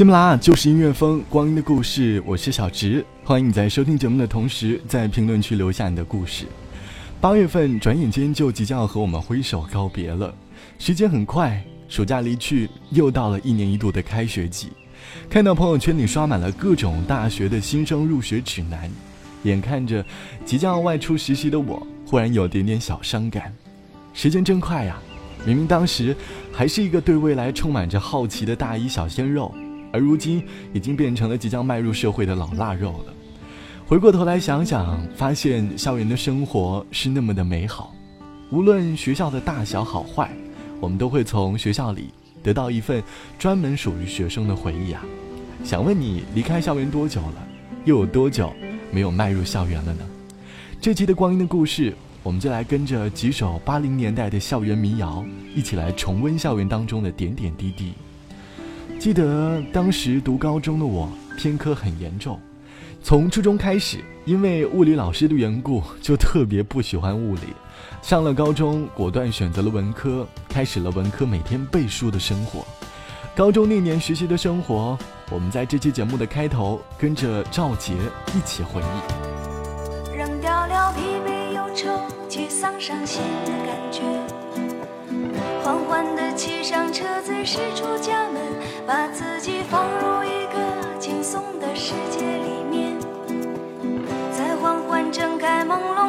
[0.00, 6.46] 喜马拉就是音乐风，光阴的故事，我是小直，欢迎你在收听节目的同时，在评论区留下你的故事。
[7.20, 10.34] 八月份转眼间就即将要和我们挥手告别了，
[10.78, 14.68] 时间很快，暑假离去，又到了一年一度的开学季。
[15.28, 18.90] 看到朋友圈里刷满了各种大学的新生入学指南，
[19.42, 20.02] 眼看着
[20.46, 23.54] 即将要外出实习的我，忽然有点点小伤感。
[24.14, 24.98] 时间真快呀，
[25.44, 26.16] 明明当时
[26.50, 29.54] 还是一个对未来充满着好奇的大一小鲜肉。
[29.92, 33.14] 而如今已经变成了即将迈入社会的老腊肉了。
[33.86, 37.92] 回过头来想想，发现校园的生活是那么的美好。
[38.50, 40.30] 无论学校的大小好坏，
[40.80, 42.10] 我们都会从学校里
[42.42, 43.02] 得到一份
[43.38, 45.04] 专门属于学生的回忆啊。
[45.64, 47.46] 想问你，离开校园多久了？
[47.84, 48.52] 又有多久
[48.90, 50.04] 没有迈入校园了呢？
[50.80, 57.92] 这期的光阴的故事，我们就来跟着几首八零年代的校园民谣，一起来重温校园当中的点点滴滴。
[59.00, 62.38] 记得当时读高中的我，偏科很严重。
[63.02, 67.40] 从初中开始，因为物理老师的缘故，就特别不喜欢物理。
[68.02, 72.62] 上了高中，果断选择了文科，开始了文科每天背书的生活。
[73.34, 74.98] 高中那年学习的生活，
[75.30, 77.94] 我们在这期节目的开头，跟着赵杰
[78.36, 80.14] 一起回忆。
[80.14, 81.88] 扔掉了疲惫忧愁、
[82.28, 84.02] 沮丧伤心的感觉，
[85.70, 88.42] 缓缓地骑上车子，驶出家门。
[88.84, 92.98] 把自己放入一个轻松的世界里面，
[94.32, 95.99] 再缓缓睁开朦胧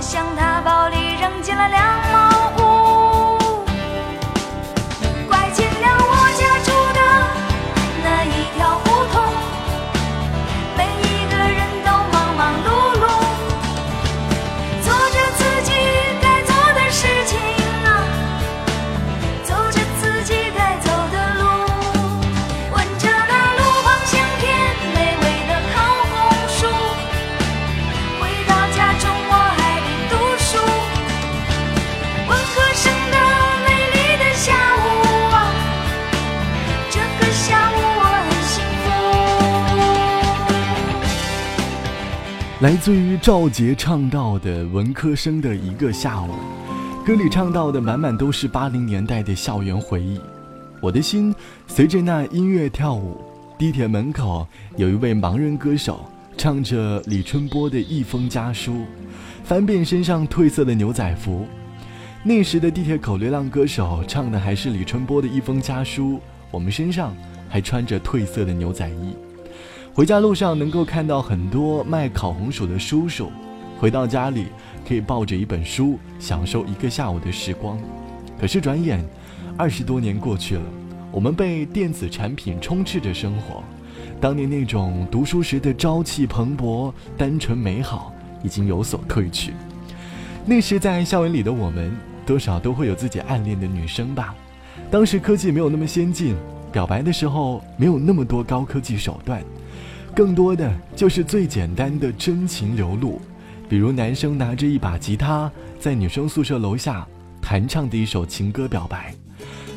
[0.00, 2.39] 向他包里扔进了两毛
[42.60, 46.28] 来自于赵杰唱到的文科生的一个下午，
[47.06, 50.20] 歌里唱到的满满都是八零年代的校园回忆。
[50.78, 51.34] 我的心
[51.66, 53.18] 随着那音乐跳舞，
[53.56, 54.46] 地铁门口
[54.76, 56.04] 有一位盲人歌手
[56.36, 58.84] 唱着李春波的一封家书，
[59.42, 61.46] 翻遍身上褪色的牛仔服。
[62.22, 66.20] 那时的地铁口流浪歌手唱的还是李春波的一封家书，
[66.50, 67.16] 我们身上
[67.48, 69.16] 还穿着褪色的牛仔衣。
[69.92, 73.30] 回家路上能够看到很多卖烤红薯的叔叔，
[73.76, 74.46] 回到家里
[74.86, 77.76] 可以抱着一本书享受一个下午的时光。
[78.40, 79.04] 可是转眼，
[79.58, 80.62] 二十多年过去了，
[81.10, 83.64] 我们被电子产品充斥着生活，
[84.20, 88.14] 当年那种读书时的朝气蓬勃、单纯美好
[88.44, 89.52] 已经有所褪去。
[90.46, 91.92] 那时在校园里的我们，
[92.24, 94.36] 多少都会有自己暗恋的女生吧。
[94.88, 96.36] 当时科技没有那么先进，
[96.70, 99.42] 表白的时候没有那么多高科技手段。
[100.14, 103.20] 更多的就是最简单的真情流露，
[103.68, 107.06] 比如男生拿着一把吉他，在女生宿舍楼下
[107.40, 109.14] 弹唱的一首情歌表白，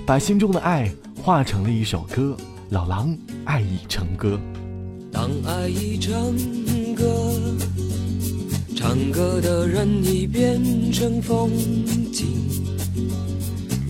[0.05, 0.91] 把心中的爱
[1.21, 2.35] 化成了一首歌。
[2.69, 3.15] 老狼
[3.45, 4.39] 爱已成歌。
[5.11, 6.35] 当爱已成
[6.95, 7.39] 歌，
[8.75, 10.59] 唱歌的人已变
[10.91, 11.51] 成风
[12.11, 12.25] 景，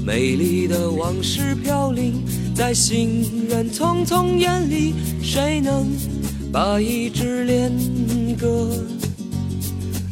[0.05, 2.21] 美丽的往事飘零
[2.53, 5.87] 在行人匆匆眼里，谁能？
[6.53, 7.71] 把一支恋
[8.39, 8.69] 歌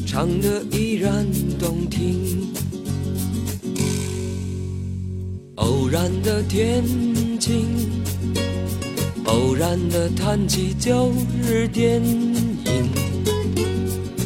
[0.08, 1.24] 唱得依然
[1.60, 2.52] 动听，
[5.58, 6.84] 偶然的天
[7.40, 7.68] 晴，
[9.26, 11.12] 偶然的谈起旧
[11.44, 12.90] 日电影，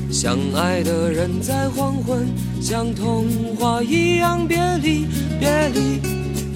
[0.09, 2.25] 相爱的人在黄昏，
[2.61, 3.25] 像童
[3.57, 5.05] 话一样别离，
[5.37, 5.99] 别离，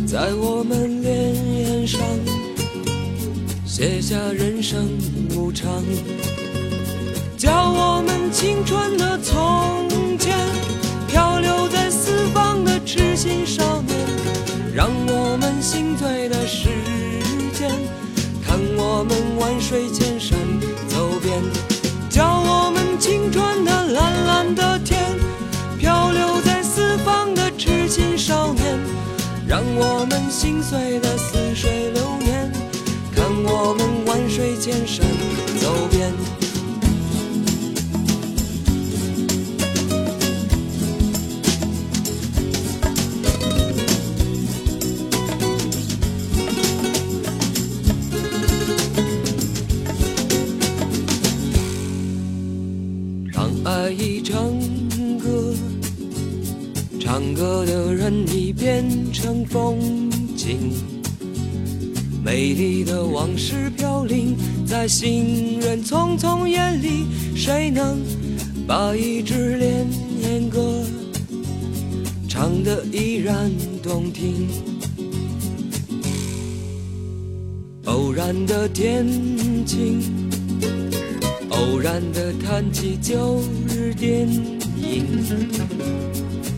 [0.07, 1.99] 在我们脸上。
[3.65, 4.89] 写下人生
[5.39, 5.71] 无常，
[7.37, 10.37] 叫我们青春的从前，
[11.07, 13.97] 漂流在四方的痴心少年，
[14.75, 16.67] 让我们心醉的时
[17.53, 17.71] 间，
[18.45, 20.37] 看我们万水千山
[20.89, 21.41] 走遍，
[22.09, 25.01] 叫我们青春的蓝蓝的天，
[25.79, 28.77] 漂流在四方的痴心少年，
[29.47, 32.51] 让我们心碎的似水流年。
[33.15, 35.05] 看我们万水千山
[64.79, 67.05] 在行人匆匆眼里，
[67.35, 67.99] 谁能
[68.65, 70.85] 把一支恋歌
[72.29, 73.51] 唱得依然
[73.83, 74.47] 动听？
[77.87, 79.05] 偶然的天
[79.65, 79.99] 晴，
[81.49, 85.05] 偶然的谈起旧日电影。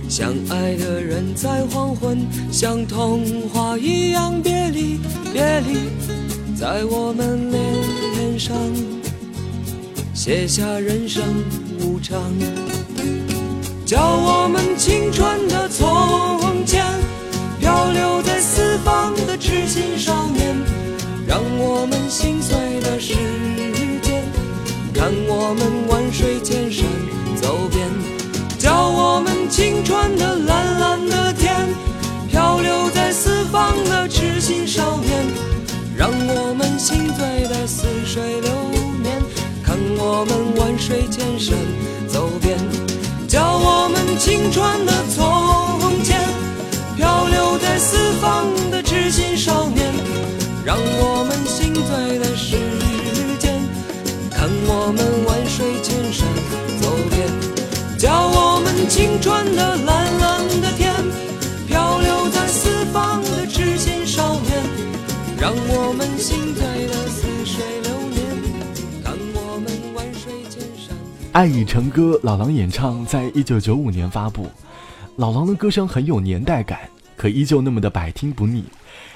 [0.07, 2.19] 相爱的人在黄昏，
[2.51, 4.99] 像童话一样别离，
[5.33, 5.89] 别离，
[6.61, 8.55] 在我们脸上
[10.13, 11.23] 写下人生
[11.79, 12.21] 无常，
[13.83, 16.85] 叫我们青春的从前，
[17.59, 20.55] 漂流在四方的痴心少年，
[21.25, 23.15] 让我们心碎的时
[24.03, 24.23] 间，
[24.93, 26.85] 看我们万水千山
[27.41, 27.89] 走遍。
[28.59, 31.55] 叫我们青春的蓝蓝的天，
[32.29, 35.25] 漂流在四方的痴心少年，
[36.33, 38.51] 我们心醉的似水流
[39.01, 39.21] 年，
[39.63, 41.57] 看我们万水千山
[42.07, 42.57] 走遍。
[43.27, 46.19] 叫我们青春的从前，
[46.97, 49.93] 漂流在四方的痴心少年，
[50.65, 52.57] 让我们心醉的时
[53.39, 53.61] 间，
[54.29, 56.27] 看我们万水千山
[56.81, 57.29] 走遍。
[57.97, 59.77] 叫我们青春的
[65.41, 68.23] 让我们心醉的似水流年，
[69.03, 70.95] 看我们万水千山。
[71.31, 74.45] 爱已成歌，老狼演唱，在一九九五年发布。
[75.15, 76.81] 老狼的歌声很有年代感，
[77.17, 78.65] 可依旧那么的百听不腻，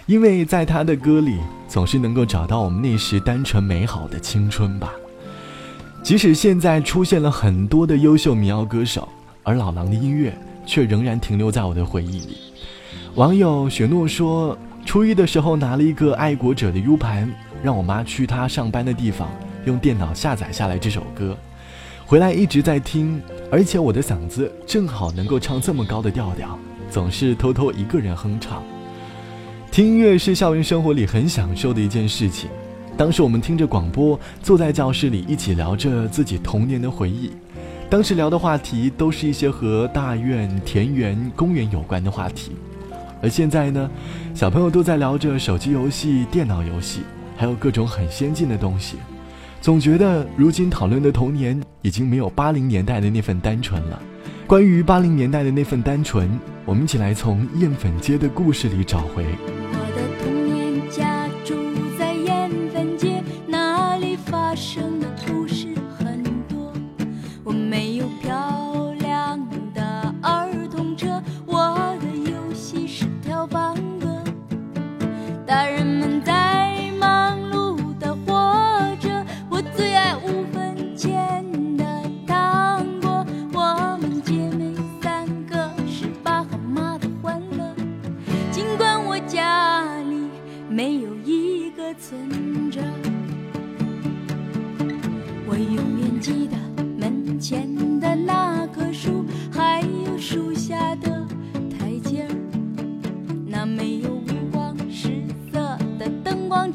[0.07, 4.91] 因为在他的歌里总是能够找到我们那时单纯美好的青春吧。
[6.01, 9.07] 即使现在出现了很多的优秀民谣歌手，
[9.43, 12.37] 而老狼的音乐却仍然停留在我的回忆里。
[13.13, 17.29] 网友雪诺说，初一的时候拿了一个爱国者的 U 盘，
[17.63, 19.29] 让我妈去她上班的地方
[19.65, 21.35] 用电脑下载下来这首歌，
[22.05, 26.57] 回来一直在听，而且我的嗓子正好能够唱这么高的调调，
[26.89, 28.63] 总是偷偷一个人哼唱。
[29.71, 32.49] 听音乐是校园生活里很享受的一件事情。
[32.95, 37.31] 当时我们听着广播，坐在教室里一起聊着自己童年的回忆。
[37.89, 42.53] 当时聊的话题都是一些和大院、田园、公园有关的话题，
[43.21, 43.89] 而现在呢，
[44.33, 47.01] 小朋友都在聊着手机游戏、电脑游戏，
[47.35, 48.97] 还有各种很先进的东西。
[49.61, 53.99] 总觉得如今讨论的童年已经没有八零年代的那份单纯了。
[54.45, 56.29] 关于八零年代的那份单纯，
[56.65, 59.25] 我们一起来从艳粉街的故事里找回。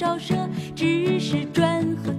[0.00, 2.10] 照射只是转和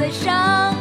[0.00, 0.79] 在上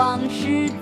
[0.00, 0.79] 往事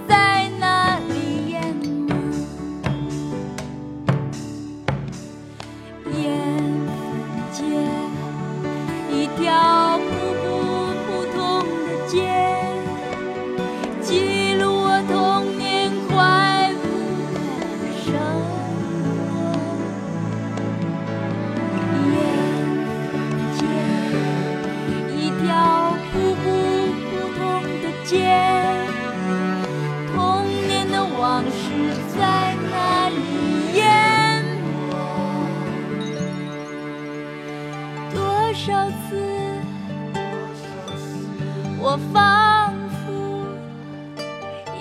[41.90, 42.74] 我仿
[43.06, 43.46] 佛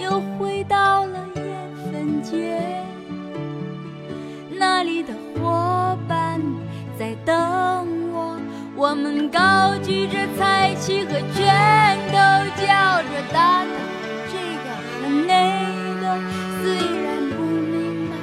[0.04, 1.46] 又回到了缘
[1.90, 2.60] 分街，
[4.52, 6.42] 那里的伙伴
[7.00, 7.34] 在等
[8.12, 8.38] 我。
[8.76, 12.18] 我们高举着彩旗和拳头，
[12.62, 13.72] 叫着打倒
[14.28, 14.36] 这
[14.66, 14.68] 个
[15.00, 15.32] 和那
[16.02, 16.04] 个，
[16.62, 18.14] 虽然不明白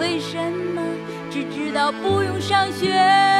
[0.00, 0.36] 为什
[0.74, 0.82] 么，
[1.30, 3.37] 只知道不用上学。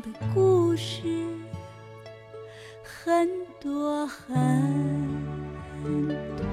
[0.00, 1.02] 的故事
[2.82, 3.28] 很
[3.60, 4.26] 多很
[6.36, 6.44] 多。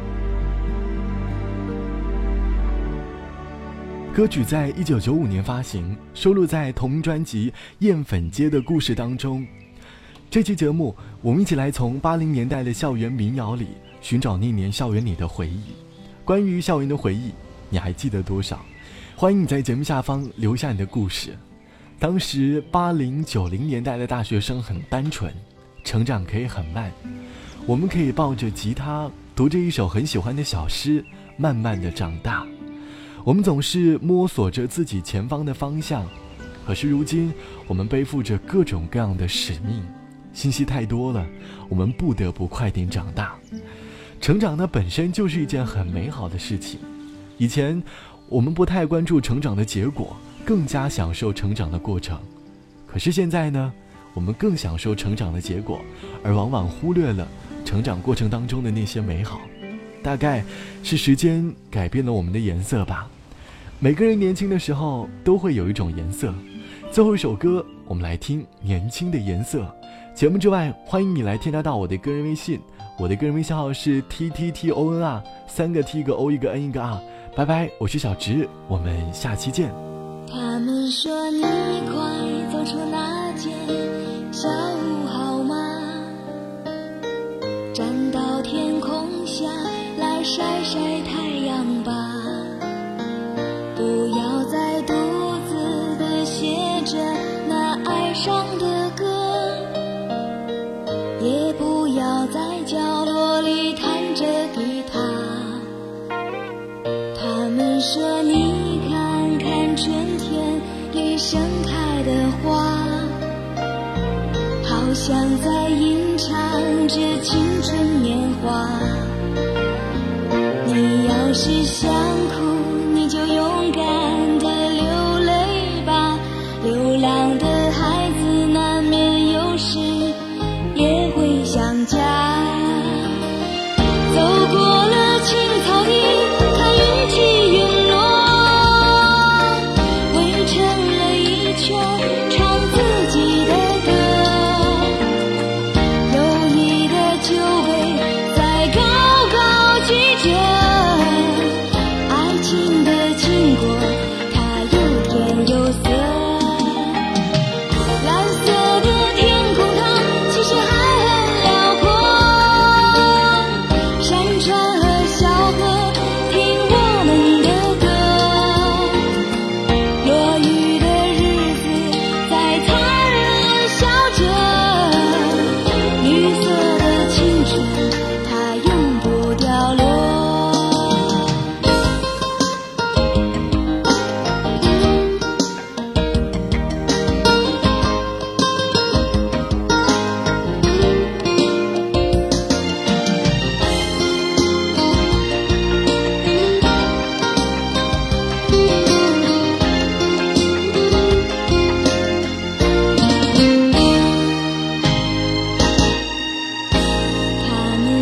[4.13, 9.47] 歌曲在一九九五年发行，收录在同专辑《艳粉街的故事》当中。
[10.29, 13.69] 这期节目，我们一起来从八零年代的校园民谣里
[14.01, 15.73] 寻找那年校园里的回忆。
[16.25, 17.31] 关于校园的回忆，
[17.69, 18.59] 你还记得多少？
[19.15, 21.37] 欢迎你在节目下方留下你的故事。
[22.01, 25.31] 当时八零九零年代的大学生很单纯，
[25.83, 26.91] 成长可以很慢。
[27.67, 31.05] 我们可以抱着吉他，读着一首很喜欢的小诗，
[31.37, 32.43] 慢慢的长大。
[33.23, 36.03] 我们总是摸索着自己前方的方向，
[36.65, 37.31] 可是如今
[37.67, 39.83] 我们背负着各种各样的使命，
[40.33, 41.23] 信息太多了，
[41.69, 43.35] 我们不得不快点长大。
[44.19, 46.79] 成长呢本身就是一件很美好的事情。
[47.37, 47.79] 以前
[48.27, 52.19] 我们不太关注成长的结果，更加享受成长的过程。
[52.87, 53.71] 可是现在呢，
[54.13, 55.79] 我们更享受成长的结果，
[56.23, 57.27] 而往往忽略了
[57.63, 59.39] 成长过程当中的那些美好。
[60.03, 60.43] 大概
[60.83, 63.07] 是时间改变了我们的颜色吧。
[63.79, 66.33] 每个人年轻的时候都会有一种颜色。
[66.91, 69.61] 最后一首歌，我们来听《年轻的颜色》。
[70.13, 72.59] 节目之外，欢迎你来添加到我的个人微信，
[72.99, 76.99] 我的个人微信号是 t t t o n r，三个 t 一个 o 一个 n 一个 r。
[77.35, 79.90] 拜拜，我是小直，我们下期见。
[80.33, 81.99] 他们说你快
[82.51, 83.51] 走出那间
[84.31, 85.55] 小屋好吗？
[87.73, 89.45] 站到天空下
[89.99, 90.23] 来。
[90.23, 91.60] 晒晒太阳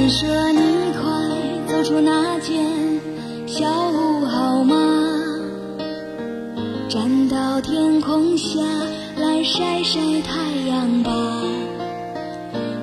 [0.09, 0.59] 说你
[0.93, 1.01] 快
[1.67, 2.65] 走出那间
[3.45, 4.75] 小屋好吗？
[6.89, 8.59] 站到天空下
[9.17, 11.11] 来晒晒太阳吧。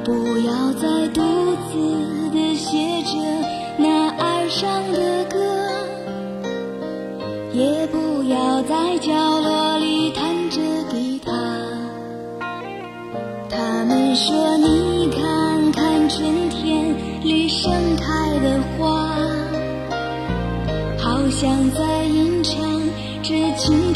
[0.05, 1.21] 不要再独
[1.73, 3.19] 自的写着
[3.77, 5.41] 那哀伤的歌，
[7.53, 10.61] 也不要在角落里弹着
[10.93, 11.33] 吉他。
[13.51, 14.76] 他们说你。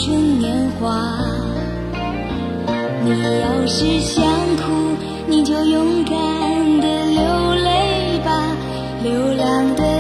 [0.03, 1.19] 春年华。
[3.05, 3.11] 你
[3.43, 4.25] 要是想
[4.57, 8.57] 哭，你就勇敢的流泪吧。
[9.03, 10.00] 流浪的